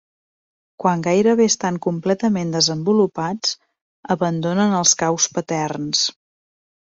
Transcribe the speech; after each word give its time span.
Quan 0.83 1.01
gairebé 1.07 1.45
estan 1.49 1.75
completament 1.85 2.55
desenvolupats 2.55 3.51
abandonen 4.17 4.73
els 4.79 4.95
caus 5.03 5.29
paterns. 5.37 6.03